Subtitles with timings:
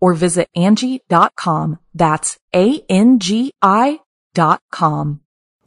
[0.00, 1.78] or visit Angi.com.
[1.94, 4.00] That's A-N-G-I
[4.34, 5.20] dot com.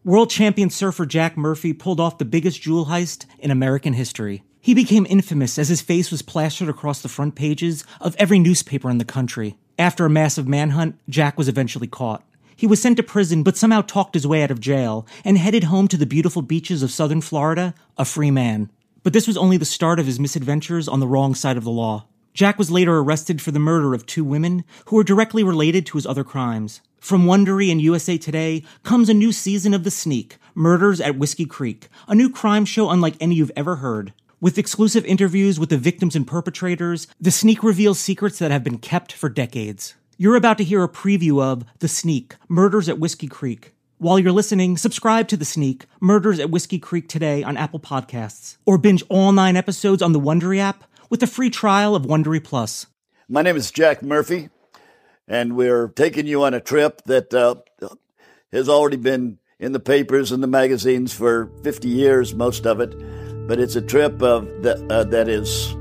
[0.06, 4.44] World champion surfer Jack Murphy pulled off the biggest jewel heist in American history.
[4.62, 8.90] He became infamous as his face was plastered across the front pages of every newspaper
[8.90, 9.58] in the country.
[9.78, 12.24] After a massive manhunt, Jack was eventually caught.
[12.56, 15.66] He was sent to prison, but somehow talked his way out of jail and headed
[15.66, 18.70] home to the beautiful beaches of southern Florida, a free man.
[19.02, 21.72] But this was only the start of his misadventures on the wrong side of the
[21.72, 22.06] law.
[22.34, 25.98] Jack was later arrested for the murder of two women who were directly related to
[25.98, 26.82] his other crimes.
[27.00, 31.46] From Wondery and USA Today comes a new season of The Sneak, Murders at Whiskey
[31.46, 34.14] Creek, a new crime show unlike any you've ever heard.
[34.42, 38.78] With exclusive interviews with the victims and perpetrators, The Sneak reveals secrets that have been
[38.78, 39.96] kept for decades.
[40.18, 43.74] You're about to hear a preview of The Sneak, Murders at Whiskey Creek.
[43.98, 48.58] While you're listening, subscribe to The Sneak, Murders at Whiskey Creek today on Apple Podcasts,
[48.66, 52.44] or binge all nine episodes on the Wondery app with a free trial of Wondery
[52.44, 52.86] Plus.
[53.28, 54.50] My name is Jack Murphy,
[55.28, 57.56] and we're taking you on a trip that uh,
[58.52, 62.96] has already been in the papers and the magazines for 50 years, most of it.
[63.48, 65.76] But it's a trip of the, uh, that is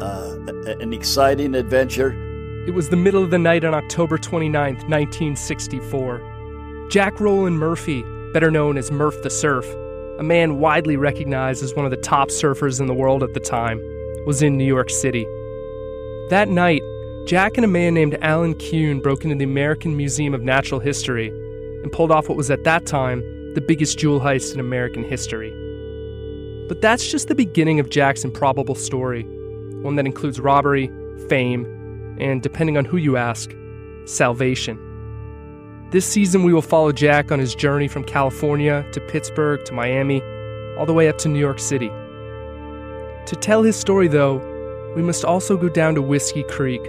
[0.00, 0.36] uh,
[0.80, 2.12] an exciting adventure.
[2.66, 6.88] It was the middle of the night on October 29th, 1964.
[6.90, 8.02] Jack Roland Murphy,
[8.32, 9.66] better known as Murph the Surf,
[10.18, 13.40] a man widely recognized as one of the top surfers in the world at the
[13.40, 13.80] time,
[14.30, 15.24] was in New York City.
[16.28, 16.84] That night,
[17.26, 21.30] Jack and a man named Alan Kuhn broke into the American Museum of Natural History
[21.82, 23.24] and pulled off what was at that time
[23.54, 25.50] the biggest jewel heist in American history.
[26.68, 29.24] But that's just the beginning of Jack's improbable story,
[29.82, 30.92] one that includes robbery,
[31.28, 31.66] fame,
[32.20, 33.50] and, depending on who you ask,
[34.04, 34.78] salvation.
[35.90, 40.22] This season, we will follow Jack on his journey from California to Pittsburgh to Miami,
[40.78, 41.90] all the way up to New York City.
[43.26, 44.38] To tell his story, though,
[44.96, 46.80] we must also go down to Whiskey Creek,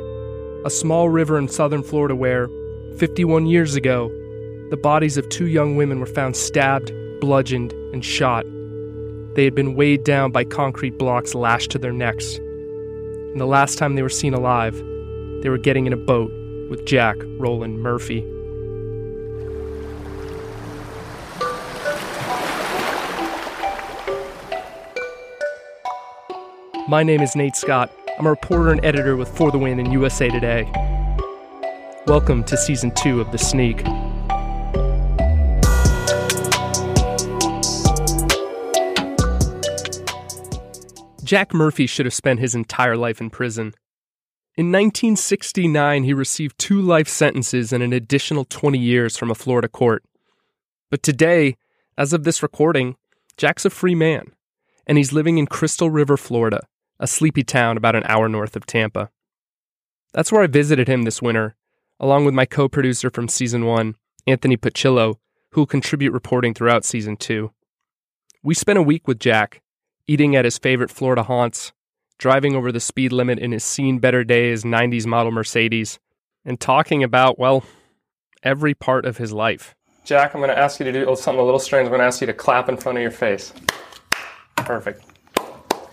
[0.65, 2.49] a small river in southern Florida where,
[2.97, 4.09] 51 years ago,
[4.69, 8.45] the bodies of two young women were found stabbed, bludgeoned, and shot.
[9.35, 12.37] They had been weighed down by concrete blocks lashed to their necks.
[12.37, 14.75] And the last time they were seen alive,
[15.41, 16.31] they were getting in a boat
[16.69, 18.25] with Jack Roland Murphy.
[26.87, 27.91] My name is Nate Scott.
[28.17, 30.67] I'm a reporter and editor with For the Win and USA Today.
[32.07, 33.83] Welcome to season two of The Sneak.
[41.23, 43.75] Jack Murphy should have spent his entire life in prison.
[44.57, 49.67] In 1969, he received two life sentences and an additional 20 years from a Florida
[49.67, 50.03] court.
[50.89, 51.57] But today,
[51.95, 52.95] as of this recording,
[53.37, 54.31] Jack's a free man,
[54.87, 56.65] and he's living in Crystal River, Florida,
[56.99, 59.09] a sleepy town about an hour north of Tampa.
[60.13, 61.55] That's where I visited him this winter,
[61.99, 63.95] along with my co producer from season one,
[64.27, 65.15] Anthony Pacillo,
[65.51, 67.51] who will contribute reporting throughout season two.
[68.43, 69.61] We spent a week with Jack,
[70.07, 71.73] eating at his favorite Florida haunts,
[72.17, 75.99] driving over the speed limit in his seen better days 90s model Mercedes,
[76.43, 77.63] and talking about, well,
[78.43, 79.75] every part of his life.
[80.03, 81.85] Jack, I'm going to ask you to do something a little strange.
[81.85, 83.53] I'm going to ask you to clap in front of your face.
[84.71, 85.03] Perfect.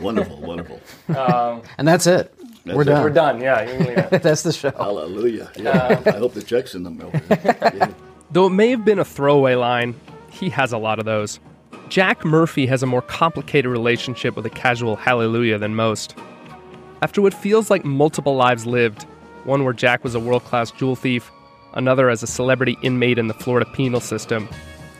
[0.00, 0.80] Wonderful, wonderful.
[1.16, 2.32] Um, And that's it.
[2.64, 2.84] That's We're it.
[2.84, 3.02] done.
[3.02, 3.40] we're done.
[3.40, 4.22] Yeah, you can leave it.
[4.22, 4.70] that's the show.
[4.70, 5.50] Hallelujah.
[5.56, 6.00] Yeah.
[6.06, 7.12] I hope the check's in the mail.
[7.74, 7.90] Yeah.
[8.30, 9.98] Though it may have been a throwaway line,
[10.30, 11.40] he has a lot of those.
[11.88, 16.14] Jack Murphy has a more complicated relationship with a casual hallelujah than most.
[17.02, 19.04] After what feels like multiple lives lived,
[19.44, 21.30] one where Jack was a world class jewel thief,
[21.74, 24.48] another as a celebrity inmate in the Florida penal system,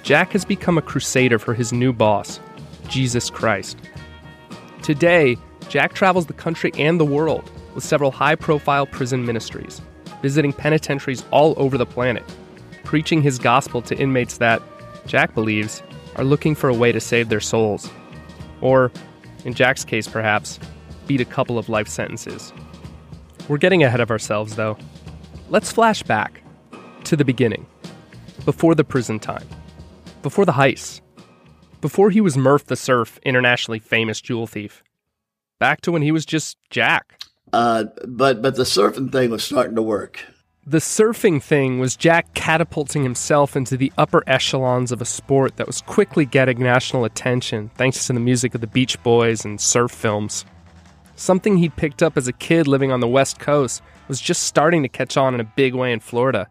[0.03, 2.41] Jack has become a crusader for his new boss,
[2.89, 3.79] Jesus Christ.
[4.83, 5.37] Today,
[5.69, 9.81] Jack travels the country and the world with several high profile prison ministries,
[10.23, 12.25] visiting penitentiaries all over the planet,
[12.85, 14.63] preaching his gospel to inmates that,
[15.07, 15.83] Jack believes,
[16.17, 17.91] are looking for a way to save their souls.
[18.61, 18.91] Or,
[19.45, 20.59] in Jack's case perhaps,
[21.07, 22.53] beat a couple of life sentences.
[23.49, 24.77] We're getting ahead of ourselves, though.
[25.49, 26.43] Let's flash back
[27.05, 27.67] to the beginning,
[28.45, 29.47] before the prison time,
[30.23, 31.01] before the heist,
[31.81, 34.83] before he was Murph the Surf, internationally famous jewel thief.
[35.59, 37.23] Back to when he was just Jack.
[37.53, 40.21] Uh, but but the surfing thing was starting to work.
[40.67, 45.67] The surfing thing was Jack catapulting himself into the upper echelons of a sport that
[45.67, 49.91] was quickly getting national attention thanks to the music of the Beach Boys and surf
[49.91, 50.45] films.
[51.17, 54.83] Something he'd picked up as a kid living on the West Coast was just starting
[54.83, 56.49] to catch on in a big way in Florida.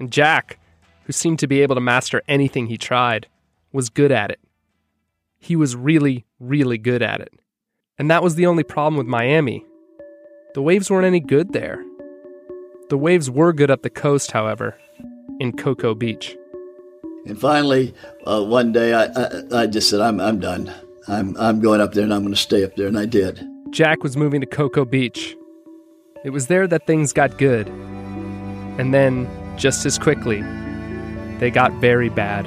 [0.00, 0.58] And Jack,
[1.04, 3.26] who seemed to be able to master anything he tried,
[3.72, 4.40] was good at it.
[5.38, 7.32] He was really, really good at it.
[7.98, 9.64] And that was the only problem with Miami.
[10.54, 11.84] The waves weren't any good there.
[12.88, 14.76] The waves were good up the coast, however,
[15.40, 16.36] in Cocoa Beach.
[17.26, 17.94] And finally,
[18.26, 20.72] uh, one day, I, I, I just said, "I'm I'm done.
[21.06, 23.44] I'm I'm going up there, and I'm going to stay up there." And I did.
[23.70, 25.36] Jack was moving to Cocoa Beach.
[26.24, 27.68] It was there that things got good.
[28.78, 30.42] And then, just as quickly,
[31.38, 32.46] they got very bad.